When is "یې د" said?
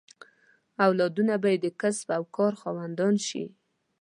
1.53-1.67